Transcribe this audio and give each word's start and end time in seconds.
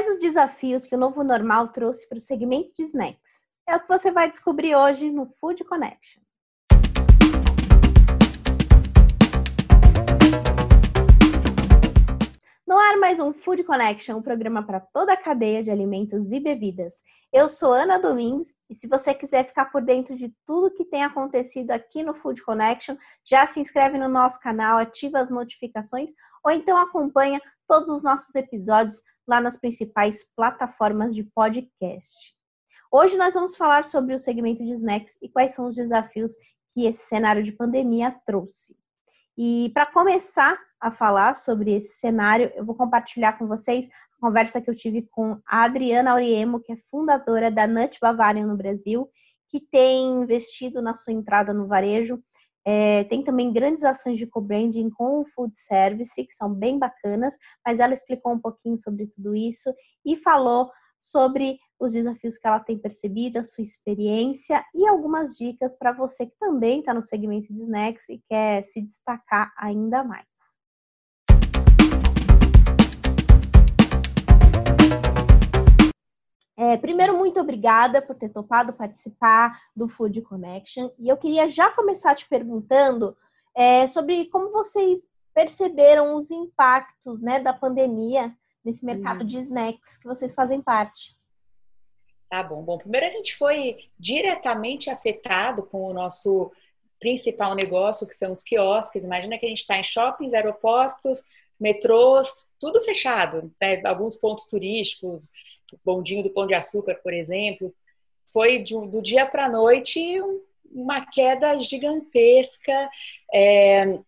Quais 0.00 0.16
os 0.16 0.18
desafios 0.18 0.86
que 0.86 0.94
o 0.94 0.98
novo 0.98 1.22
normal 1.22 1.68
trouxe 1.68 2.08
para 2.08 2.16
o 2.16 2.22
segmento 2.22 2.72
de 2.74 2.84
snacks? 2.84 3.44
É 3.68 3.76
o 3.76 3.80
que 3.80 3.86
você 3.86 4.10
vai 4.10 4.30
descobrir 4.30 4.74
hoje 4.74 5.10
no 5.10 5.26
Food 5.38 5.62
Connection. 5.64 6.22
No 12.66 12.78
ar 12.78 12.96
mais 12.96 13.20
um 13.20 13.30
Food 13.34 13.62
Connection, 13.64 14.16
um 14.16 14.22
programa 14.22 14.62
para 14.62 14.80
toda 14.80 15.12
a 15.12 15.18
cadeia 15.18 15.62
de 15.62 15.70
alimentos 15.70 16.32
e 16.32 16.40
bebidas. 16.40 16.94
Eu 17.30 17.46
sou 17.46 17.70
Ana 17.70 17.98
Domingues 17.98 18.54
e 18.70 18.74
se 18.74 18.88
você 18.88 19.12
quiser 19.12 19.46
ficar 19.46 19.66
por 19.66 19.82
dentro 19.82 20.16
de 20.16 20.34
tudo 20.46 20.72
que 20.72 20.86
tem 20.86 21.04
acontecido 21.04 21.72
aqui 21.72 22.02
no 22.02 22.14
Food 22.14 22.42
Connection, 22.42 22.96
já 23.22 23.46
se 23.46 23.60
inscreve 23.60 23.98
no 23.98 24.08
nosso 24.08 24.40
canal, 24.40 24.78
ativa 24.78 25.20
as 25.20 25.28
notificações 25.28 26.10
ou 26.42 26.50
então 26.50 26.78
acompanha 26.78 27.38
todos 27.66 27.90
os 27.90 28.02
nossos 28.02 28.34
episódios 28.34 29.02
lá 29.30 29.40
nas 29.40 29.56
principais 29.56 30.24
plataformas 30.34 31.14
de 31.14 31.22
podcast. 31.22 32.34
Hoje 32.90 33.16
nós 33.16 33.32
vamos 33.32 33.56
falar 33.56 33.84
sobre 33.84 34.12
o 34.12 34.18
segmento 34.18 34.64
de 34.64 34.72
snacks 34.72 35.16
e 35.22 35.28
quais 35.28 35.54
são 35.54 35.68
os 35.68 35.76
desafios 35.76 36.32
que 36.74 36.84
esse 36.84 37.06
cenário 37.06 37.40
de 37.44 37.52
pandemia 37.52 38.12
trouxe. 38.26 38.76
E 39.38 39.70
para 39.72 39.86
começar 39.86 40.58
a 40.80 40.90
falar 40.90 41.34
sobre 41.34 41.72
esse 41.72 41.96
cenário, 42.00 42.50
eu 42.56 42.64
vou 42.64 42.74
compartilhar 42.74 43.38
com 43.38 43.46
vocês 43.46 43.86
a 43.86 44.20
conversa 44.20 44.60
que 44.60 44.68
eu 44.68 44.74
tive 44.74 45.02
com 45.02 45.40
a 45.46 45.62
Adriana 45.62 46.10
Auriemo, 46.10 46.58
que 46.58 46.72
é 46.72 46.76
fundadora 46.90 47.52
da 47.52 47.68
Nut 47.68 47.98
Bavarian 48.00 48.48
no 48.48 48.56
Brasil, 48.56 49.08
que 49.48 49.60
tem 49.60 50.08
investido 50.22 50.82
na 50.82 50.92
sua 50.92 51.12
entrada 51.12 51.54
no 51.54 51.68
varejo. 51.68 52.20
É, 52.66 53.04
tem 53.04 53.24
também 53.24 53.52
grandes 53.52 53.84
ações 53.84 54.18
de 54.18 54.26
co-branding 54.26 54.90
com 54.90 55.20
o 55.20 55.26
food 55.34 55.56
service, 55.56 56.22
que 56.24 56.32
são 56.32 56.52
bem 56.52 56.78
bacanas, 56.78 57.36
mas 57.64 57.80
ela 57.80 57.94
explicou 57.94 58.32
um 58.32 58.38
pouquinho 58.38 58.76
sobre 58.76 59.06
tudo 59.06 59.34
isso 59.34 59.72
e 60.04 60.16
falou 60.16 60.70
sobre 60.98 61.58
os 61.78 61.94
desafios 61.94 62.36
que 62.36 62.46
ela 62.46 62.60
tem 62.60 62.78
percebido, 62.78 63.38
a 63.38 63.44
sua 63.44 63.62
experiência 63.62 64.62
e 64.74 64.86
algumas 64.86 65.34
dicas 65.36 65.74
para 65.74 65.92
você 65.92 66.26
que 66.26 66.36
também 66.38 66.80
está 66.80 66.92
no 66.92 67.02
segmento 67.02 67.52
de 67.52 67.62
snacks 67.62 68.08
e 68.10 68.22
quer 68.28 68.64
se 68.64 68.82
destacar 68.82 69.50
ainda 69.56 70.04
mais. 70.04 70.26
É, 76.60 76.76
primeiro, 76.76 77.16
muito 77.16 77.40
obrigada 77.40 78.02
por 78.02 78.14
ter 78.14 78.28
topado 78.28 78.74
participar 78.74 79.62
do 79.74 79.88
Food 79.88 80.20
Connection. 80.20 80.90
E 80.98 81.08
eu 81.08 81.16
queria 81.16 81.48
já 81.48 81.70
começar 81.70 82.14
te 82.14 82.28
perguntando 82.28 83.16
é, 83.56 83.86
sobre 83.86 84.26
como 84.26 84.52
vocês 84.52 85.08
perceberam 85.32 86.14
os 86.14 86.30
impactos 86.30 87.22
né, 87.22 87.40
da 87.40 87.54
pandemia 87.54 88.36
nesse 88.62 88.84
mercado 88.84 89.24
de 89.24 89.38
snacks 89.38 89.96
que 89.96 90.06
vocês 90.06 90.34
fazem 90.34 90.60
parte. 90.60 91.16
Tá 92.28 92.42
bom. 92.42 92.62
Bom, 92.62 92.76
primeiro 92.76 93.06
a 93.06 93.10
gente 93.10 93.34
foi 93.36 93.78
diretamente 93.98 94.90
afetado 94.90 95.62
com 95.62 95.84
o 95.84 95.94
nosso 95.94 96.52
principal 97.00 97.54
negócio, 97.54 98.06
que 98.06 98.14
são 98.14 98.32
os 98.32 98.42
quiosques. 98.42 99.02
Imagina 99.02 99.38
que 99.38 99.46
a 99.46 99.48
gente 99.48 99.62
está 99.62 99.78
em 99.78 99.82
shoppings, 99.82 100.34
aeroportos, 100.34 101.24
metrôs, 101.58 102.52
tudo 102.60 102.82
fechado. 102.82 103.50
Né? 103.58 103.80
Alguns 103.86 104.16
pontos 104.16 104.44
turísticos, 104.46 105.30
bondinho 105.84 106.22
do 106.22 106.30
Pão 106.30 106.46
de 106.46 106.54
Açúcar, 106.54 106.96
por 107.02 107.12
exemplo. 107.12 107.74
Foi 108.32 108.58
de, 108.58 108.74
do 108.88 109.02
dia 109.02 109.26
para 109.26 109.46
a 109.46 109.48
noite 109.48 110.20
uma 110.72 111.04
queda 111.04 111.56
gigantesca. 111.58 112.88
É, 113.32 113.98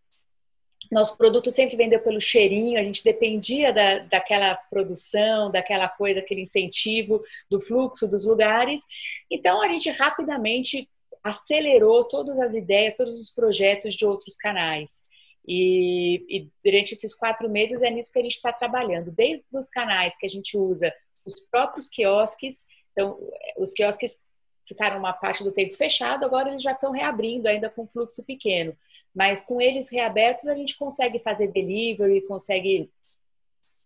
nosso 0.90 1.16
produto 1.16 1.50
sempre 1.50 1.76
vendeu 1.76 2.00
pelo 2.00 2.20
cheirinho, 2.20 2.78
a 2.78 2.82
gente 2.82 3.02
dependia 3.02 3.72
da, 3.72 4.00
daquela 4.00 4.54
produção, 4.54 5.50
daquela 5.50 5.88
coisa, 5.88 6.20
aquele 6.20 6.42
incentivo, 6.42 7.22
do 7.50 7.60
fluxo 7.60 8.06
dos 8.06 8.26
lugares. 8.26 8.82
Então, 9.30 9.62
a 9.62 9.68
gente 9.68 9.88
rapidamente 9.90 10.88
acelerou 11.24 12.04
todas 12.04 12.38
as 12.38 12.54
ideias, 12.54 12.96
todos 12.96 13.18
os 13.18 13.30
projetos 13.30 13.94
de 13.94 14.04
outros 14.04 14.36
canais. 14.36 15.04
E, 15.46 16.24
e 16.28 16.48
durante 16.62 16.92
esses 16.92 17.14
quatro 17.14 17.48
meses 17.48 17.82
é 17.82 17.90
nisso 17.90 18.12
que 18.12 18.18
a 18.18 18.22
gente 18.22 18.36
está 18.36 18.52
trabalhando, 18.52 19.10
desde 19.10 19.44
os 19.52 19.68
canais 19.68 20.16
que 20.18 20.26
a 20.26 20.30
gente 20.30 20.56
usa, 20.56 20.92
os 21.24 21.40
próprios 21.40 21.88
quiosques. 21.88 22.66
Então, 22.92 23.18
os 23.56 23.72
quiosques 23.72 24.26
ficaram 24.66 24.98
uma 24.98 25.12
parte 25.12 25.42
do 25.42 25.52
tempo 25.52 25.76
fechado, 25.76 26.24
agora 26.24 26.50
eles 26.50 26.62
já 26.62 26.72
estão 26.72 26.92
reabrindo, 26.92 27.48
ainda 27.48 27.68
com 27.68 27.86
fluxo 27.86 28.24
pequeno. 28.24 28.76
Mas 29.14 29.44
com 29.44 29.60
eles 29.60 29.90
reabertos, 29.90 30.46
a 30.46 30.54
gente 30.54 30.76
consegue 30.76 31.18
fazer 31.18 31.48
delivery, 31.48 32.22
consegue 32.22 32.90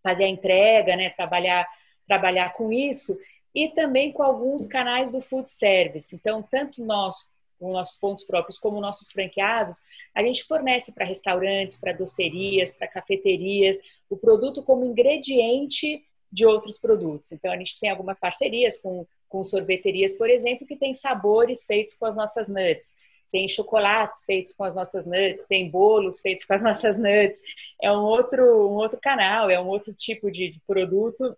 fazer 0.03 0.25
a 0.25 0.29
entrega, 0.29 0.95
né? 0.95 1.11
trabalhar, 1.11 1.67
trabalhar 2.07 2.51
com 2.55 2.73
isso. 2.73 3.19
E 3.55 3.69
também 3.69 4.13
com 4.13 4.23
alguns 4.23 4.67
canais 4.67 5.11
do 5.11 5.21
food 5.21 5.51
service. 5.51 6.15
Então, 6.15 6.43
tanto 6.43 6.85
nós, 6.85 7.17
com 7.59 7.73
nossos 7.73 7.99
pontos 7.99 8.23
próprios, 8.23 8.59
como 8.59 8.81
nossos 8.81 9.11
franqueados, 9.11 9.83
a 10.15 10.23
gente 10.23 10.45
fornece 10.45 10.95
para 10.95 11.07
restaurantes, 11.07 11.79
para 11.79 11.93
docerias, 11.93 12.77
para 12.77 12.87
cafeterias, 12.87 13.79
o 14.11 14.17
produto 14.17 14.63
como 14.63 14.85
ingrediente 14.85 16.06
de 16.31 16.45
outros 16.47 16.79
produtos. 16.79 17.33
Então, 17.33 17.53
a 17.53 17.57
gente 17.57 17.79
tem 17.79 17.91
algumas 17.91 18.19
parcerias 18.19 18.81
com, 18.81 19.07
com 19.29 19.45
sorveterias, 19.45 20.17
por 20.17 20.29
exemplo, 20.29 20.67
que 20.67 20.77
tem 20.77 20.95
sabores 20.95 21.65
feitos 21.65 21.95
com 21.95 22.07
as 22.07 22.17
nossas 22.17 22.49
nuts 22.49 22.97
tem 23.31 23.49
chocolates 23.49 24.25
feitos 24.25 24.55
com 24.55 24.65
as 24.65 24.75
nossas 24.75 25.07
nuts, 25.07 25.47
tem 25.47 25.69
bolos 25.69 26.21
feitos 26.21 26.45
com 26.45 26.55
as 26.55 26.63
nossas 26.65 26.99
nuts. 26.99 27.41
É 27.83 27.91
um 27.93 28.03
outro, 28.03 28.43
um 28.43 28.75
outro 28.75 28.99
canal, 29.01 29.51
é 29.51 29.61
um 29.61 29.67
outro 29.67 29.93
tipo 29.93 30.31
de, 30.31 30.53
de 30.53 30.61
produto, 30.67 31.37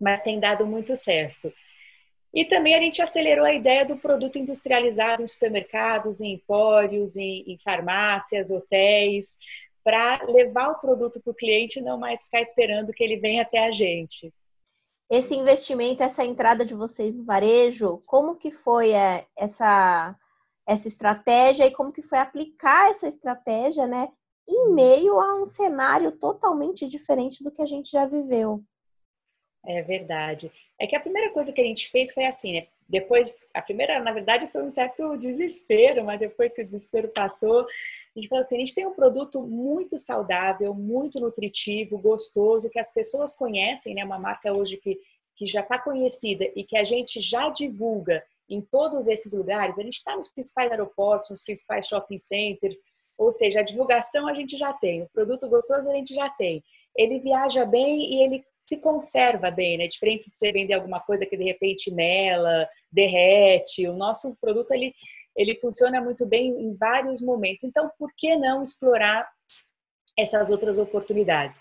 mas 0.00 0.20
tem 0.20 0.38
dado 0.38 0.66
muito 0.66 0.94
certo. 0.96 1.52
E 2.34 2.44
também 2.46 2.74
a 2.74 2.80
gente 2.80 3.02
acelerou 3.02 3.44
a 3.44 3.52
ideia 3.52 3.84
do 3.84 3.96
produto 3.96 4.38
industrializado 4.38 5.22
em 5.22 5.26
supermercados, 5.26 6.20
em 6.20 6.32
empórios, 6.32 7.16
em, 7.16 7.44
em 7.46 7.58
farmácias, 7.58 8.50
hotéis, 8.50 9.36
para 9.84 10.24
levar 10.24 10.70
o 10.70 10.78
produto 10.78 11.20
para 11.20 11.30
o 11.30 11.34
cliente 11.34 11.78
e 11.78 11.82
não 11.82 11.98
mais 11.98 12.24
ficar 12.24 12.40
esperando 12.40 12.92
que 12.92 13.02
ele 13.02 13.16
venha 13.16 13.42
até 13.42 13.66
a 13.66 13.72
gente. 13.72 14.32
Esse 15.10 15.34
investimento, 15.34 16.02
essa 16.02 16.24
entrada 16.24 16.64
de 16.64 16.74
vocês 16.74 17.14
no 17.14 17.24
varejo, 17.24 18.02
como 18.06 18.36
que 18.36 18.50
foi 18.50 18.92
é, 18.92 19.26
essa 19.36 20.16
essa 20.66 20.86
estratégia 20.86 21.66
e 21.66 21.72
como 21.72 21.92
que 21.92 22.02
foi 22.02 22.18
aplicar 22.18 22.88
essa 22.88 23.08
estratégia, 23.08 23.86
né, 23.86 24.08
em 24.48 24.68
uhum. 24.68 24.74
meio 24.74 25.20
a 25.20 25.34
um 25.40 25.46
cenário 25.46 26.12
totalmente 26.12 26.86
diferente 26.86 27.42
do 27.42 27.50
que 27.50 27.62
a 27.62 27.66
gente 27.66 27.90
já 27.90 28.06
viveu. 28.06 28.62
É 29.64 29.82
verdade. 29.82 30.50
É 30.78 30.86
que 30.86 30.96
a 30.96 31.00
primeira 31.00 31.32
coisa 31.32 31.52
que 31.52 31.60
a 31.60 31.64
gente 31.64 31.88
fez 31.88 32.12
foi 32.12 32.24
assim, 32.24 32.52
né? 32.52 32.66
Depois, 32.88 33.48
a 33.54 33.62
primeira, 33.62 34.00
na 34.00 34.12
verdade, 34.12 34.48
foi 34.48 34.62
um 34.62 34.70
certo 34.70 35.16
desespero, 35.16 36.04
mas 36.04 36.18
depois 36.18 36.52
que 36.52 36.62
o 36.62 36.64
desespero 36.64 37.08
passou, 37.08 37.64
a 38.14 38.20
gente 38.20 38.28
falou 38.28 38.40
assim: 38.40 38.56
a 38.56 38.60
gente 38.60 38.74
tem 38.74 38.86
um 38.86 38.94
produto 38.94 39.40
muito 39.42 39.96
saudável, 39.96 40.74
muito 40.74 41.20
nutritivo, 41.20 41.98
gostoso, 41.98 42.70
que 42.70 42.78
as 42.78 42.92
pessoas 42.92 43.34
conhecem, 43.34 43.94
né? 43.94 44.04
Uma 44.04 44.18
marca 44.18 44.52
hoje 44.52 44.76
que, 44.76 44.98
que 45.36 45.46
já 45.46 45.60
está 45.60 45.78
conhecida 45.78 46.44
e 46.54 46.64
que 46.64 46.76
a 46.76 46.84
gente 46.84 47.20
já 47.20 47.48
divulga 47.48 48.22
em 48.48 48.60
todos 48.60 49.08
esses 49.08 49.32
lugares. 49.32 49.78
A 49.78 49.82
gente 49.82 49.96
está 49.96 50.14
nos 50.14 50.28
principais 50.28 50.70
aeroportos, 50.70 51.30
nos 51.30 51.42
principais 51.42 51.86
shopping 51.86 52.18
centers, 52.18 52.76
ou 53.18 53.30
seja, 53.30 53.60
a 53.60 53.64
divulgação 53.64 54.28
a 54.28 54.34
gente 54.34 54.58
já 54.58 54.72
tem, 54.72 55.02
o 55.02 55.08
produto 55.08 55.48
gostoso 55.48 55.88
a 55.88 55.94
gente 55.94 56.14
já 56.14 56.28
tem. 56.30 56.62
Ele 56.96 57.18
viaja 57.20 57.64
bem 57.64 58.14
e 58.14 58.22
ele 58.22 58.44
se 58.58 58.78
conserva 58.78 59.50
bem, 59.50 59.78
né? 59.78 59.86
Diferente 59.86 60.30
de 60.30 60.36
você 60.36 60.52
vender 60.52 60.74
alguma 60.74 61.00
coisa 61.00 61.26
que 61.26 61.36
de 61.36 61.44
repente 61.44 61.90
mela, 61.90 62.68
derrete. 62.90 63.88
O 63.88 63.94
nosso 63.94 64.36
produto 64.40 64.70
ele 64.72 64.94
ele 65.36 65.58
funciona 65.60 66.00
muito 66.00 66.26
bem 66.26 66.48
em 66.48 66.74
vários 66.74 67.20
momentos. 67.20 67.64
Então, 67.64 67.90
por 67.98 68.10
que 68.16 68.36
não 68.36 68.62
explorar 68.62 69.28
essas 70.18 70.50
outras 70.50 70.78
oportunidades? 70.78 71.58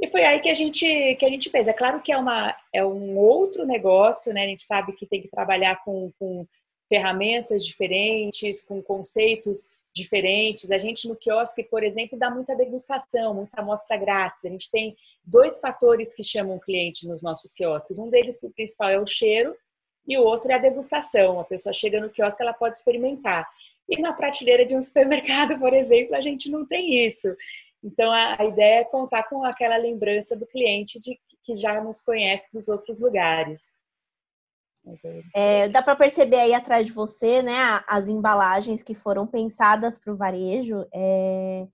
E 0.00 0.06
foi 0.08 0.24
aí 0.24 0.40
que 0.40 0.48
a 0.48 0.54
gente 0.54 1.14
que 1.16 1.24
a 1.24 1.28
gente 1.28 1.48
fez. 1.48 1.68
É 1.68 1.72
claro 1.72 2.02
que 2.02 2.12
é 2.12 2.16
uma 2.16 2.56
é 2.72 2.84
um 2.84 3.16
outro 3.16 3.64
negócio, 3.64 4.32
né? 4.32 4.44
A 4.44 4.48
gente 4.48 4.64
sabe 4.64 4.92
que 4.94 5.06
tem 5.06 5.22
que 5.22 5.28
trabalhar 5.28 5.82
com, 5.84 6.10
com 6.18 6.46
ferramentas 6.88 7.64
diferentes, 7.64 8.64
com 8.64 8.82
conceitos 8.82 9.68
diferentes. 9.94 10.70
A 10.70 10.78
gente 10.78 11.08
no 11.08 11.16
quiosque, 11.16 11.62
por 11.62 11.84
exemplo, 11.84 12.18
dá 12.18 12.30
muita 12.30 12.56
degustação, 12.56 13.34
muita 13.34 13.60
amostra 13.60 13.96
grátis. 13.96 14.44
A 14.44 14.48
gente 14.48 14.70
tem 14.70 14.96
dois 15.24 15.60
fatores 15.60 16.14
que 16.14 16.24
chamam 16.24 16.56
o 16.56 16.60
cliente 16.60 17.06
nos 17.06 17.22
nossos 17.22 17.52
quiosques. 17.52 17.98
Um 17.98 18.10
deles, 18.10 18.42
o 18.42 18.50
principal, 18.50 18.88
é 18.88 18.98
o 18.98 19.06
cheiro 19.06 19.54
e 20.06 20.16
o 20.18 20.22
outro 20.22 20.50
é 20.50 20.54
a 20.54 20.58
degustação. 20.58 21.40
A 21.40 21.44
pessoa 21.44 21.72
chega 21.72 22.00
no 22.00 22.10
quiosque, 22.10 22.42
ela 22.42 22.52
pode 22.52 22.76
experimentar. 22.76 23.48
E 23.88 24.00
na 24.00 24.12
prateleira 24.12 24.64
de 24.64 24.76
um 24.76 24.82
supermercado, 24.82 25.58
por 25.58 25.72
exemplo, 25.72 26.14
a 26.14 26.20
gente 26.20 26.50
não 26.50 26.66
tem 26.66 27.06
isso. 27.06 27.28
Então, 27.82 28.12
a, 28.12 28.40
a 28.40 28.44
ideia 28.44 28.80
é 28.80 28.84
contar 28.84 29.24
com 29.24 29.44
aquela 29.44 29.76
lembrança 29.76 30.36
do 30.36 30.46
cliente 30.46 31.00
de 31.00 31.18
que 31.44 31.56
já 31.56 31.80
nos 31.80 32.00
conhece 32.00 32.52
dos 32.52 32.68
outros 32.68 33.00
lugares. 33.00 33.66
É, 35.34 35.68
dá 35.68 35.80
para 35.80 35.94
perceber 35.94 36.40
aí 36.40 36.54
atrás 36.54 36.86
de 36.86 36.92
você, 36.92 37.40
né, 37.42 37.54
as 37.86 38.08
embalagens 38.08 38.82
que 38.82 38.94
foram 38.94 39.26
pensadas 39.26 39.98
para 39.98 40.12
o 40.12 40.16
varejo. 40.16 40.86
É, 40.92 41.66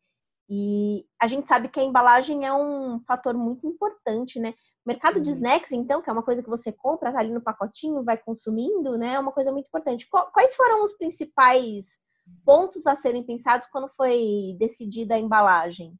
e 0.49 1.07
a 1.21 1.27
gente 1.27 1.47
sabe 1.47 1.69
que 1.69 1.81
a 1.81 1.85
embalagem 1.85 2.47
é 2.47 2.53
um 2.53 3.01
fator 3.07 3.35
muito 3.35 3.67
importante, 3.67 4.39
né, 4.39 4.55
Mercado 4.87 5.21
de 5.21 5.29
uhum. 5.29 5.37
snacks, 5.37 5.73
então, 5.73 6.01
que 6.01 6.09
é 6.09 6.13
uma 6.13 6.23
coisa 6.23 6.43
que 6.43 6.49
você 6.49 6.73
compra, 6.73 7.13
tá 7.13 7.19
ali 7.19 7.31
no 7.31 7.43
pacotinho, 7.43 8.03
vai 8.03 8.17
consumindo, 8.17 8.97
né? 8.97 9.15
É 9.15 9.19
uma 9.19 9.33
coisa 9.33 9.53
muito 9.53 9.67
importante. 9.67 10.09
Quais 10.09 10.57
foram 10.57 10.83
os 10.83 10.93
principais 10.95 11.99
pontos 12.45 12.87
a 12.87 12.97
serem 12.97 13.23
pensados 13.23 13.69
quando 13.71 13.89
foi 13.97 14.57
decidida 14.59 15.15
a 15.15 15.19
embalagem? 15.19 15.95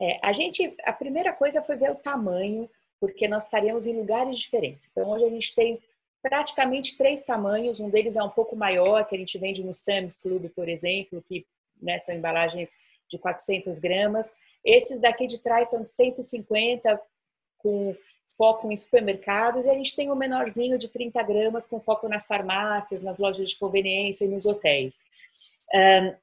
É, 0.00 0.18
a 0.22 0.32
gente, 0.32 0.74
a 0.84 0.92
primeira 0.92 1.32
coisa 1.32 1.62
foi 1.62 1.76
ver 1.76 1.90
o 1.90 1.96
tamanho, 1.96 2.68
porque 3.00 3.28
nós 3.28 3.44
estaríamos 3.44 3.86
em 3.86 3.96
lugares 3.96 4.38
diferentes. 4.38 4.88
Então, 4.90 5.10
hoje 5.10 5.24
a 5.24 5.30
gente 5.30 5.54
tem 5.54 5.80
praticamente 6.22 6.96
três 6.96 7.24
tamanhos. 7.24 7.80
Um 7.80 7.90
deles 7.90 8.16
é 8.16 8.22
um 8.22 8.30
pouco 8.30 8.56
maior, 8.56 9.06
que 9.06 9.14
a 9.14 9.18
gente 9.18 9.38
vende 9.38 9.62
no 9.62 9.72
Sam's 9.72 10.16
Club, 10.16 10.48
por 10.50 10.68
exemplo, 10.68 11.22
que 11.22 11.46
né, 11.80 11.98
são 11.98 12.14
embalagens 12.14 12.70
de 13.10 13.18
400 13.18 13.78
gramas. 13.78 14.34
Esses 14.64 15.00
daqui 15.00 15.26
de 15.26 15.38
trás 15.38 15.70
são 15.70 15.82
de 15.82 15.90
150, 15.90 17.00
com 17.64 17.96
foco 18.36 18.70
em 18.70 18.76
supermercados, 18.76 19.64
e 19.64 19.70
a 19.70 19.74
gente 19.74 19.96
tem 19.96 20.10
um 20.10 20.14
menorzinho 20.14 20.76
de 20.76 20.88
30 20.88 21.22
gramas, 21.22 21.66
com 21.66 21.80
foco 21.80 22.08
nas 22.08 22.26
farmácias, 22.26 23.02
nas 23.02 23.18
lojas 23.18 23.48
de 23.48 23.58
conveniência 23.58 24.26
e 24.26 24.28
nos 24.28 24.44
hotéis. 24.44 25.02
Um, 25.72 26.14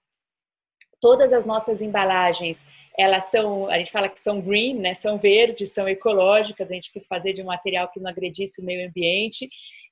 todas 1.00 1.34
as 1.34 1.46
nossas 1.46 1.82
embalagens, 1.82 2.66
elas 2.98 3.26
são, 3.26 3.68
a 3.70 3.78
gente 3.78 3.92
fala 3.92 4.08
que 4.08 4.22
são 4.22 4.40
green, 4.40 4.76
né? 4.76 4.94
São 4.94 5.18
verdes, 5.18 5.72
são 5.72 5.90
ecológicas. 5.90 6.70
A 6.70 6.74
gente 6.76 6.92
quis 6.92 7.08
fazer 7.08 7.34
de 7.34 7.42
um 7.42 7.46
material 7.46 7.90
que 7.90 8.00
não 8.00 8.10
agredisse 8.10 8.62
o 8.62 8.66
meio 8.66 8.88
ambiente 8.88 9.50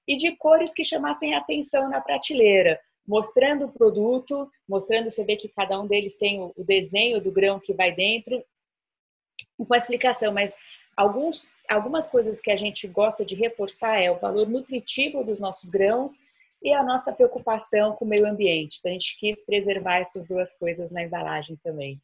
e 0.08 0.16
de 0.16 0.36
cores 0.36 0.74
que 0.74 0.84
chamassem 0.84 1.34
atenção 1.34 1.90
na 1.90 2.02
prateleira, 2.02 2.80
mostrando 3.08 3.66
o 3.66 3.72
produto, 3.72 4.50
mostrando 4.68 5.10
você 5.10 5.24
vê 5.24 5.36
que 5.36 5.48
cada 5.48 5.80
um 5.80 5.88
deles 5.88 6.18
tem 6.18 6.42
o 6.42 6.64
desenho 6.64 7.22
do 7.22 7.32
grão 7.32 7.60
que 7.60 7.74
vai 7.74 7.92
dentro, 7.92 8.44
com 9.58 9.74
a 9.74 9.78
explicação. 9.78 10.34
Mas 10.34 10.54
alguns, 11.00 11.48
algumas 11.70 12.08
coisas 12.08 12.42
que 12.42 12.52
a 12.52 12.58
gente 12.58 12.86
gosta 12.86 13.24
de 13.24 13.34
reforçar 13.34 13.98
é 14.02 14.12
o 14.12 14.20
valor 14.20 14.50
nutritivo 14.50 15.24
dos 15.24 15.40
nossos 15.40 15.70
grãos 15.70 16.20
e 16.62 16.74
a 16.74 16.84
nossa 16.84 17.14
preocupação 17.14 17.94
com 17.94 18.04
o 18.04 18.08
meio 18.08 18.28
ambiente. 18.28 18.80
Então, 18.80 18.92
a 18.92 18.94
gente 18.94 19.18
quis 19.18 19.46
preservar 19.46 20.00
essas 20.00 20.28
duas 20.28 20.54
coisas 20.58 20.92
na 20.92 21.02
embalagem 21.02 21.58
também. 21.64 22.02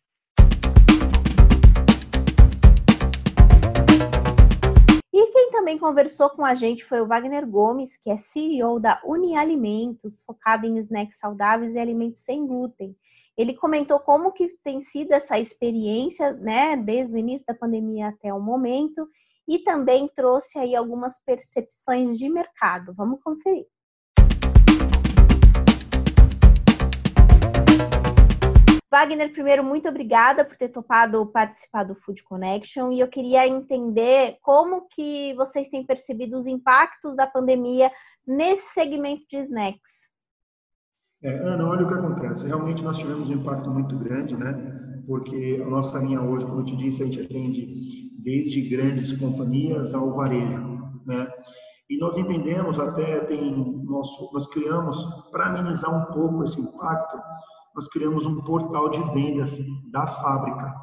E 5.14 5.28
quem 5.28 5.52
também 5.52 5.78
conversou 5.78 6.30
com 6.30 6.46
a 6.46 6.56
gente 6.56 6.86
foi 6.86 7.02
o 7.02 7.08
Wagner 7.08 7.46
Gomes, 7.46 7.98
que 7.98 8.10
é 8.10 8.16
CEO 8.16 8.80
da 8.80 9.02
Unialimentos, 9.04 10.22
focado 10.26 10.66
em 10.66 10.78
snacks 10.78 11.18
saudáveis 11.18 11.76
e 11.76 11.80
alimentos 11.80 12.22
sem 12.22 12.48
glúten. 12.48 12.96
Ele 13.38 13.54
comentou 13.54 14.00
como 14.00 14.32
que 14.32 14.48
tem 14.64 14.80
sido 14.80 15.12
essa 15.12 15.38
experiência, 15.38 16.32
né, 16.32 16.78
desde 16.78 17.14
o 17.14 17.18
início 17.18 17.46
da 17.46 17.54
pandemia 17.54 18.08
até 18.08 18.34
o 18.34 18.40
momento, 18.40 19.10
e 19.46 19.60
também 19.60 20.10
trouxe 20.16 20.58
aí 20.58 20.74
algumas 20.74 21.22
percepções 21.26 22.18
de 22.18 22.30
mercado. 22.30 22.94
Vamos 22.96 23.20
conferir. 23.22 23.66
Wagner, 28.90 29.34
primeiro, 29.34 29.62
muito 29.62 29.90
obrigada 29.90 30.46
por 30.46 30.56
ter 30.56 30.70
topado 30.70 31.26
participar 31.28 31.84
do 31.84 31.96
Food 31.96 32.24
Connection 32.24 32.94
e 32.94 33.02
eu 33.02 33.10
queria 33.10 33.46
entender 33.46 34.38
como 34.42 34.88
que 34.88 35.34
vocês 35.34 35.68
têm 35.68 35.86
percebido 35.86 36.38
os 36.38 36.48
impactos 36.48 37.14
da 37.14 37.28
pandemia 37.28 37.92
nesse 38.26 38.74
segmento 38.74 39.26
de 39.30 39.40
snacks. 39.40 40.15
É, 41.24 41.34
Ana, 41.48 41.68
olha 41.68 41.86
o 41.86 41.88
que 41.88 41.94
acontece. 41.94 42.48
Realmente 42.48 42.84
nós 42.84 42.98
tivemos 42.98 43.30
um 43.30 43.34
impacto 43.34 43.70
muito 43.70 43.98
grande, 43.98 44.36
né? 44.36 44.54
Porque 45.08 45.62
a 45.66 45.70
nossa 45.70 46.00
linha 46.00 46.22
hoje, 46.22 46.46
como 46.46 46.62
eu 46.62 46.66
te 46.66 46.76
disse, 46.76 47.04
a 47.04 47.06
gente 47.06 47.22
atende 47.22 48.12
desde 48.24 48.70
grandes 48.70 49.12
companhias 49.14 49.94
ao 49.94 50.16
varejo, 50.16 50.80
né? 51.06 51.28
E 51.90 51.98
nós 52.00 52.18
entendemos 52.18 52.80
até 52.80 53.20
tem 53.22 53.56
nosso, 53.86 54.32
nós 54.34 54.48
criamos 54.48 55.04
para 55.32 55.46
amenizar 55.46 55.96
um 55.96 56.12
pouco 56.12 56.44
esse 56.44 56.60
impacto, 56.60 57.18
nós 57.76 57.88
criamos 57.88 58.26
um 58.26 58.42
portal 58.42 58.90
de 58.90 59.00
vendas 59.14 59.56
da 59.92 60.08
fábrica. 60.08 60.74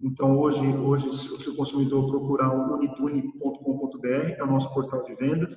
Então, 0.00 0.38
hoje, 0.38 0.64
hoje 0.76 1.12
se 1.12 1.48
o 1.48 1.56
consumidor 1.56 2.08
procurar 2.08 2.54
o 2.54 2.74
unitune.com.br, 2.74 4.06
é 4.38 4.42
o 4.42 4.46
nosso 4.46 4.72
portal 4.72 5.02
de 5.02 5.14
vendas, 5.16 5.56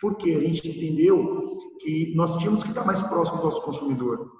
porque 0.00 0.30
a 0.32 0.40
gente 0.40 0.68
entendeu 0.68 1.58
que 1.80 2.12
nós 2.14 2.36
tínhamos 2.36 2.62
que 2.62 2.70
estar 2.70 2.84
mais 2.84 3.02
próximo 3.02 3.38
do 3.38 3.44
nosso 3.44 3.62
consumidor. 3.62 4.30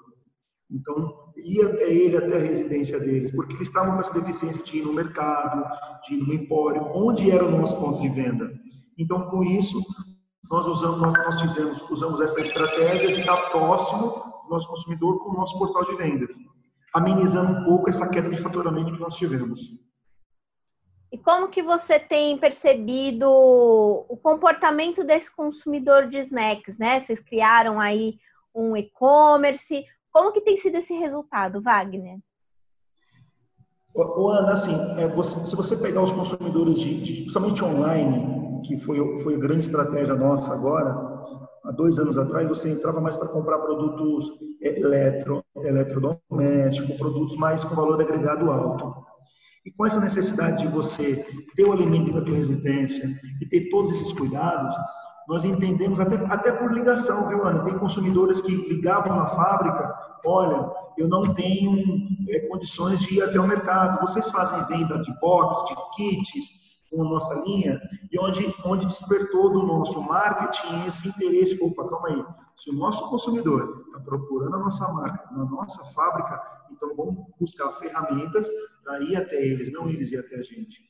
Então, 0.71 1.31
ir 1.37 1.65
até 1.65 1.91
ele, 1.91 2.17
até 2.17 2.37
a 2.37 2.41
residência 2.41 2.99
deles, 2.99 3.31
porque 3.31 3.55
eles 3.55 3.67
estavam 3.67 3.93
com 3.93 3.99
essa 4.01 4.13
deficiência 4.13 4.63
de 4.63 4.77
ir 4.77 4.85
no 4.85 4.93
mercado, 4.93 5.65
de 6.03 6.13
ir 6.15 6.17
no 6.17 6.33
empório, 6.33 6.83
onde 6.93 7.31
era 7.31 7.45
o 7.45 7.51
nosso 7.51 7.75
ponto 7.77 7.99
de 7.99 8.09
venda. 8.09 8.51
Então, 8.97 9.29
com 9.29 9.43
isso, 9.43 9.81
nós 10.49 10.67
usamos, 10.67 10.99
nós 10.99 11.41
fizemos, 11.41 11.81
usamos 11.89 12.21
essa 12.21 12.39
estratégia 12.39 13.13
de 13.13 13.21
estar 13.21 13.49
próximo 13.51 14.29
nosso 14.49 14.67
consumidor 14.67 15.19
com 15.19 15.31
o 15.31 15.35
nosso 15.35 15.57
portal 15.57 15.85
de 15.85 15.95
vendas, 15.95 16.35
amenizando 16.93 17.61
um 17.61 17.65
pouco 17.65 17.89
essa 17.89 18.09
queda 18.09 18.29
de 18.29 18.41
faturamento 18.41 18.91
que 18.91 18.99
nós 18.99 19.15
tivemos. 19.15 19.59
Como 21.23 21.49
que 21.49 21.61
você 21.61 21.99
tem 21.99 22.37
percebido 22.37 23.29
o 23.29 24.17
comportamento 24.21 25.03
desse 25.03 25.33
consumidor 25.35 26.07
de 26.07 26.19
snacks, 26.19 26.77
né? 26.77 27.03
Vocês 27.03 27.19
criaram 27.19 27.79
aí 27.79 28.17
um 28.53 28.75
e-commerce. 28.75 29.85
Como 30.11 30.31
que 30.31 30.41
tem 30.41 30.57
sido 30.57 30.75
esse 30.77 30.93
resultado, 30.93 31.61
Wagner? 31.61 32.19
O 33.95 34.29
Ana, 34.29 34.53
assim, 34.53 34.75
é, 34.97 35.07
você, 35.07 35.39
se 35.45 35.55
você 35.55 35.75
pegar 35.75 36.03
os 36.03 36.11
consumidores, 36.11 36.79
de, 36.79 37.01
de, 37.01 37.13
principalmente 37.21 37.63
online, 37.63 38.61
que 38.65 38.77
foi, 38.77 38.97
foi 39.19 39.35
a 39.35 39.39
grande 39.39 39.65
estratégia 39.65 40.15
nossa 40.15 40.53
agora, 40.53 40.91
há 41.65 41.71
dois 41.71 41.97
anos 41.99 42.17
atrás, 42.17 42.47
você 42.47 42.69
entrava 42.69 43.01
mais 43.01 43.17
para 43.17 43.27
comprar 43.27 43.57
produtos 43.59 44.31
eletro, 44.61 45.43
eletrodomésticos, 45.57 46.97
produtos 46.97 47.35
mais 47.37 47.63
com 47.63 47.75
valor 47.75 48.01
agregado 48.01 48.49
alto. 48.49 49.08
E 49.69 49.71
com 49.71 49.85
essa 49.85 49.99
necessidade 49.99 50.63
de 50.63 50.67
você 50.67 51.23
ter 51.55 51.63
o 51.63 51.71
alimento 51.71 52.11
na 52.11 52.25
tua 52.25 52.35
residência 52.35 53.07
e 53.39 53.45
ter 53.45 53.69
todos 53.69 53.91
esses 53.91 54.11
cuidados, 54.11 54.75
nós 55.27 55.45
entendemos, 55.45 55.99
até, 55.99 56.15
até 56.25 56.51
por 56.51 56.73
ligação, 56.73 57.27
viu, 57.27 57.45
Ana? 57.45 57.63
Tem 57.63 57.77
consumidores 57.77 58.41
que 58.41 58.51
ligavam 58.51 59.15
na 59.15 59.27
fábrica, 59.27 59.95
olha, 60.25 60.71
eu 60.97 61.07
não 61.07 61.35
tenho 61.35 61.83
é, 62.29 62.39
condições 62.47 62.99
de 62.99 63.17
ir 63.17 63.21
até 63.21 63.39
o 63.39 63.47
mercado, 63.47 64.01
vocês 64.01 64.31
fazem 64.31 64.65
venda 64.65 64.97
de 65.03 65.13
box, 65.19 65.67
de 65.67 65.75
kits, 65.95 66.49
com 66.89 67.03
a 67.03 67.05
nossa 67.07 67.35
linha, 67.45 67.79
e 68.11 68.19
onde, 68.19 68.51
onde 68.65 68.87
despertou 68.87 69.53
do 69.53 69.61
nosso 69.67 70.01
marketing 70.01 70.87
esse 70.87 71.09
interesse. 71.09 71.59
Opa, 71.61 71.87
calma 71.87 72.07
aí, 72.07 72.25
se 72.57 72.71
o 72.71 72.73
nosso 72.73 73.07
consumidor 73.07 73.83
está 73.85 73.99
procurando 73.99 74.55
a 74.55 74.59
nossa 74.59 74.91
marca 74.93 75.29
na 75.31 75.45
nossa 75.45 75.85
fábrica, 75.93 76.41
então 76.71 76.95
vamos 76.95 77.23
buscar 77.39 77.71
ferramentas 77.73 78.47
para 78.89 79.03
ir 79.03 79.15
até 79.15 79.39
eles, 79.39 79.71
não 79.71 79.87
eles 79.87 80.11
ir 80.11 80.17
até 80.17 80.35
a 80.35 80.41
gente. 80.41 80.89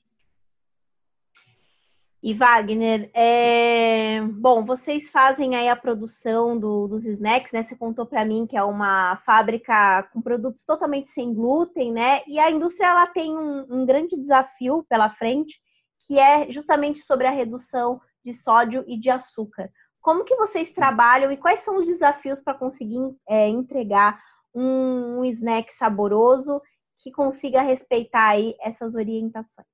E 2.23 2.33
Wagner, 2.33 3.09
é... 3.13 4.21
bom, 4.21 4.65
vocês 4.65 5.09
fazem 5.09 5.55
aí 5.55 5.67
a 5.67 5.75
produção 5.75 6.57
do, 6.57 6.87
dos 6.87 7.05
snacks, 7.05 7.51
né? 7.51 7.63
Você 7.63 7.75
contou 7.75 8.05
para 8.05 8.23
mim 8.23 8.47
que 8.47 8.55
é 8.55 8.63
uma 8.63 9.17
fábrica 9.25 10.03
com 10.13 10.21
produtos 10.21 10.63
totalmente 10.63 11.09
sem 11.09 11.33
glúten, 11.33 11.91
né? 11.91 12.21
E 12.25 12.39
a 12.39 12.49
indústria 12.49 12.87
ela 12.87 13.07
tem 13.07 13.37
um, 13.37 13.65
um 13.69 13.85
grande 13.85 14.17
desafio 14.17 14.85
pela 14.89 15.09
frente, 15.09 15.59
que 16.05 16.17
é 16.17 16.49
justamente 16.49 16.99
sobre 16.99 17.27
a 17.27 17.31
redução 17.31 18.01
de 18.23 18.33
sódio 18.33 18.83
e 18.87 18.97
de 18.97 19.09
açúcar. 19.09 19.69
Como 20.01 20.23
que 20.23 20.35
vocês 20.35 20.71
trabalham 20.71 21.31
e 21.31 21.37
quais 21.37 21.61
são 21.61 21.77
os 21.77 21.87
desafios 21.87 22.39
para 22.41 22.53
conseguir 22.53 22.99
é, 23.27 23.47
entregar 23.47 24.21
um, 24.53 25.19
um 25.19 25.25
snack 25.25 25.73
saboroso 25.73 26.61
que 26.99 27.11
consiga 27.11 27.61
respeitar 27.61 28.29
aí 28.29 28.55
essas 28.61 28.95
orientações? 28.95 29.65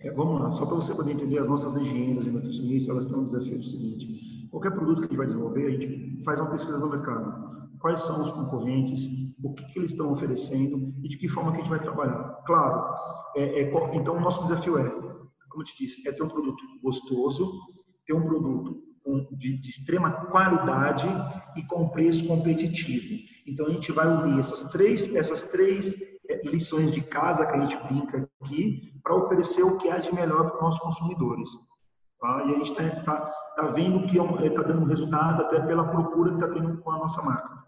É, 0.00 0.10
vamos 0.10 0.40
lá, 0.40 0.50
só 0.50 0.66
para 0.66 0.74
você 0.74 0.94
poder 0.94 1.12
entender, 1.12 1.38
as 1.38 1.48
nossas 1.48 1.74
engenheiras 1.76 2.26
e 2.26 2.30
nutricionistas, 2.30 2.90
elas 2.90 3.06
têm 3.06 3.16
um 3.16 3.24
desafio 3.24 3.62
seguinte. 3.62 4.48
Qualquer 4.50 4.72
produto 4.72 5.00
que 5.00 5.06
a 5.06 5.08
gente 5.08 5.16
vai 5.16 5.26
desenvolver, 5.26 5.66
a 5.66 5.70
gente 5.70 6.22
faz 6.24 6.38
uma 6.38 6.50
pesquisa 6.50 6.78
no 6.78 6.90
mercado. 6.90 7.56
Quais 7.80 8.02
são 8.02 8.22
os 8.22 8.30
concorrentes, 8.30 9.06
o 9.42 9.54
que, 9.54 9.64
que 9.72 9.78
eles 9.78 9.92
estão 9.92 10.12
oferecendo 10.12 10.94
e 11.02 11.08
de 11.08 11.16
que 11.16 11.28
forma 11.28 11.52
que 11.52 11.58
a 11.58 11.60
gente 11.60 11.70
vai 11.70 11.80
trabalhar. 11.80 12.42
Claro, 12.46 12.94
é, 13.36 13.62
é, 13.62 13.70
então 13.94 14.16
o 14.16 14.20
nosso 14.20 14.42
desafio 14.42 14.78
é 14.78 15.06
como 15.56 15.62
eu 15.62 15.64
te 15.64 15.76
disse, 15.78 16.06
é 16.06 16.12
ter 16.12 16.22
um 16.22 16.28
produto 16.28 16.62
gostoso, 16.82 17.50
ter 18.06 18.12
um 18.12 18.26
produto 18.26 18.82
de, 19.38 19.56
de, 19.58 19.70
extrema 19.70 20.26
qualidade 20.26 21.06
e 21.56 21.62
com 21.62 21.88
preço 21.88 22.26
competitivo. 22.26 23.24
Então 23.46 23.66
a 23.66 23.70
gente 23.70 23.90
vai 23.90 24.06
unir 24.06 24.38
essas 24.38 24.64
três, 24.64 25.14
essas 25.14 25.44
três 25.44 25.94
lições 26.44 26.92
de 26.92 27.00
casa 27.00 27.46
que 27.46 27.56
a 27.56 27.60
gente 27.60 27.76
brinca 27.84 28.28
aqui 28.42 28.92
para 29.02 29.14
oferecer 29.14 29.62
o 29.62 29.78
que 29.78 29.88
há 29.90 29.98
de 29.98 30.14
melhor 30.14 30.50
para 30.50 30.56
os 30.56 30.62
nossos 30.62 30.80
consumidores. 30.80 31.50
Tá? 32.20 32.44
E 32.44 32.54
a 32.54 32.58
gente 32.58 32.72
está 32.72 33.02
tá, 33.02 33.32
tá 33.56 33.66
vendo 33.68 34.06
que 34.08 34.18
está 34.18 34.42
é 34.42 34.46
é, 34.46 34.68
dando 34.68 34.86
resultado 34.86 35.42
até 35.42 35.60
pela 35.60 35.88
procura 35.88 36.30
que 36.30 36.44
está 36.44 36.48
tendo 36.48 36.78
com 36.78 36.90
a 36.90 36.98
nossa 36.98 37.22
marca. 37.22 37.66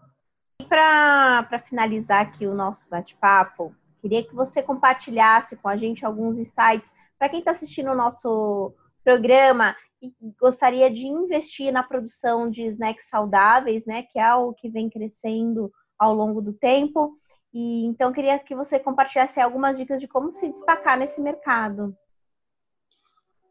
Para 0.67 1.59
finalizar 1.67 2.21
aqui 2.21 2.45
o 2.45 2.53
nosso 2.53 2.87
bate-papo, 2.89 3.73
queria 4.01 4.23
que 4.23 4.35
você 4.35 4.61
compartilhasse 4.61 5.55
com 5.55 5.67
a 5.67 5.77
gente 5.77 6.05
alguns 6.05 6.37
insights 6.37 6.93
para 7.17 7.29
quem 7.29 7.39
está 7.39 7.51
assistindo 7.51 7.91
o 7.91 7.95
nosso 7.95 8.73
programa 9.03 9.75
e 10.01 10.13
gostaria 10.39 10.89
de 10.89 11.05
investir 11.07 11.71
na 11.71 11.83
produção 11.83 12.49
de 12.49 12.63
snacks 12.67 13.09
saudáveis, 13.09 13.85
né, 13.85 14.03
que 14.03 14.17
é 14.17 14.23
algo 14.23 14.53
que 14.53 14.69
vem 14.69 14.89
crescendo 14.89 15.71
ao 15.97 16.13
longo 16.13 16.41
do 16.41 16.53
tempo. 16.53 17.18
E 17.53 17.85
então 17.85 18.11
queria 18.11 18.37
que 18.39 18.55
você 18.55 18.79
compartilhasse 18.79 19.39
algumas 19.39 19.77
dicas 19.77 19.99
de 19.99 20.07
como 20.07 20.31
se 20.31 20.49
destacar 20.49 20.97
nesse 20.97 21.19
mercado. 21.21 21.95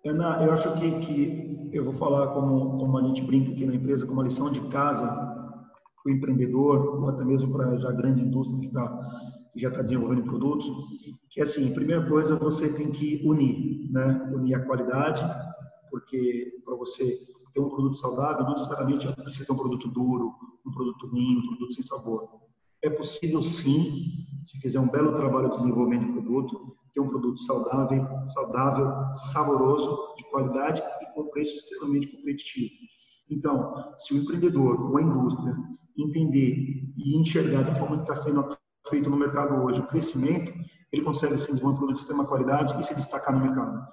Ana, 0.07 0.43
eu 0.45 0.53
acho 0.53 0.73
que, 0.77 1.01
que 1.01 1.71
eu 1.73 1.85
vou 1.85 1.95
falar 1.95 2.29
como, 2.29 2.79
como 2.79 2.99
a 2.99 3.03
gente 3.03 3.23
brinca 3.23 3.51
aqui 3.51 3.67
na 3.67 3.75
empresa, 3.75 4.07
como 4.07 4.21
uma 4.21 4.25
lição 4.25 4.51
de 4.51 4.61
casa 4.69 5.07
para 5.07 6.07
o 6.07 6.11
empreendedor, 6.11 7.03
ou 7.03 7.09
até 7.09 7.25
mesmo 7.25 7.53
para 7.53 7.67
a 7.67 7.93
grande 7.93 8.23
indústria 8.23 8.61
que, 8.61 8.73
tá, 8.73 8.99
que 9.53 9.61
já 9.61 9.69
está 9.69 9.83
desenvolvendo 9.83 10.23
produtos, 10.23 10.71
que 11.31 11.41
é 11.41 11.43
assim, 11.43 11.71
a 11.71 11.75
primeira 11.75 12.07
coisa 12.09 12.37
você 12.37 12.73
tem 12.73 12.91
que 12.93 13.21
unir, 13.25 13.91
né? 13.91 14.31
Unir 14.33 14.55
a 14.55 14.65
qualidade, 14.65 15.23
porque 15.91 16.53
para 16.65 16.77
você 16.77 17.19
ter 17.53 17.61
um 17.61 17.69
produto 17.69 17.97
saudável, 17.97 18.45
não 18.45 18.53
necessariamente 18.53 19.13
precisa 19.15 19.45
ser 19.45 19.53
um 19.53 19.57
produto 19.57 19.89
duro, 19.89 20.33
um 20.65 20.71
produto 20.71 21.09
ruim, 21.09 21.39
um 21.39 21.47
produto 21.49 21.75
sem 21.75 21.83
sabor. 21.83 22.48
É 22.83 22.91
possível 22.91 23.43
sim, 23.43 24.05
se 24.45 24.59
fizer 24.61 24.79
um 24.79 24.89
belo 24.89 25.13
trabalho 25.13 25.51
de 25.51 25.57
desenvolvimento 25.57 26.07
de 26.07 26.13
produto, 26.13 26.77
ter 26.93 27.01
um 27.01 27.09
produto 27.09 27.41
saudável, 27.43 28.07
saudável, 28.27 29.13
saboroso, 29.13 30.15
de 30.17 30.25
qualidade 30.31 30.81
e 31.03 31.07
com 31.13 31.29
preço 31.31 31.57
extremamente 31.57 32.07
competitivo. 32.07 32.71
Então, 33.31 33.75
se 33.99 34.15
o 34.15 34.19
empreendedor 34.19 34.91
ou 34.91 34.97
a 34.97 35.03
indústria 35.03 35.55
entender 35.97 36.55
e 36.97 37.21
enxergar 37.21 37.63
da 37.63 37.75
forma 37.75 37.97
que 37.97 38.11
está 38.11 38.17
sendo 38.17 38.57
feito 38.89 39.11
no 39.11 39.17
mercado 39.17 39.63
hoje 39.65 39.81
o 39.81 39.87
crescimento, 39.87 40.53
ele 40.93 41.03
consegue 41.03 41.37
se 41.37 41.49
desenvolver 41.49 41.75
um 41.75 41.79
produto 41.79 41.97
de 41.97 42.01
extrema 42.03 42.27
qualidade 42.27 42.81
e 42.81 42.85
se 42.85 42.95
destacar 42.95 43.35
no 43.35 43.45
mercado. 43.45 43.87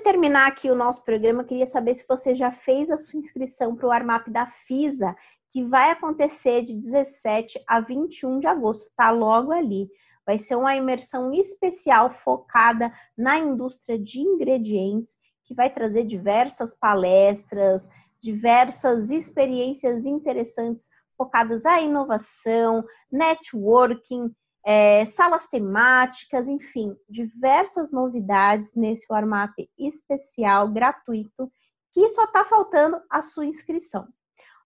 Terminar 0.00 0.46
aqui 0.48 0.70
o 0.70 0.74
nosso 0.74 1.02
programa, 1.02 1.44
queria 1.44 1.66
saber 1.66 1.94
se 1.94 2.04
você 2.08 2.34
já 2.34 2.52
fez 2.52 2.90
a 2.90 2.96
sua 2.96 3.18
inscrição 3.18 3.74
para 3.74 3.88
o 3.88 3.90
Armap 3.90 4.28
da 4.28 4.46
FISA, 4.46 5.16
que 5.50 5.64
vai 5.64 5.90
acontecer 5.90 6.62
de 6.62 6.74
17 6.74 7.62
a 7.66 7.80
21 7.80 8.38
de 8.38 8.46
agosto, 8.46 8.90
tá 8.96 9.10
logo 9.10 9.52
ali. 9.52 9.88
Vai 10.26 10.38
ser 10.38 10.56
uma 10.56 10.74
imersão 10.76 11.32
especial 11.32 12.10
focada 12.10 12.92
na 13.16 13.38
indústria 13.38 13.98
de 13.98 14.20
ingredientes, 14.20 15.16
que 15.44 15.54
vai 15.54 15.70
trazer 15.70 16.04
diversas 16.04 16.74
palestras, 16.74 17.88
diversas 18.20 19.10
experiências 19.10 20.04
interessantes 20.04 20.88
focadas 21.16 21.64
à 21.64 21.80
inovação, 21.80 22.84
networking, 23.10 24.30
é, 24.68 25.04
salas 25.04 25.46
temáticas, 25.46 26.48
enfim, 26.48 26.96
diversas 27.08 27.92
novidades 27.92 28.74
nesse 28.74 29.06
warm-up 29.08 29.70
especial, 29.78 30.66
gratuito, 30.68 31.48
que 31.92 32.08
só 32.08 32.24
está 32.24 32.44
faltando 32.44 33.00
a 33.08 33.22
sua 33.22 33.46
inscrição. 33.46 34.08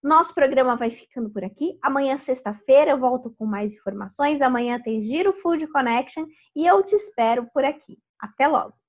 Nosso 0.01 0.33
programa 0.33 0.75
vai 0.75 0.89
ficando 0.89 1.29
por 1.29 1.43
aqui. 1.43 1.77
Amanhã, 1.83 2.17
sexta-feira, 2.17 2.89
eu 2.89 2.97
volto 2.97 3.29
com 3.37 3.45
mais 3.45 3.71
informações. 3.71 4.41
Amanhã 4.41 4.81
tem 4.81 5.03
Giro 5.03 5.33
Food 5.33 5.67
Connection 5.67 6.25
e 6.55 6.65
eu 6.65 6.83
te 6.83 6.95
espero 6.95 7.47
por 7.53 7.63
aqui. 7.63 7.99
Até 8.19 8.47
logo! 8.47 8.80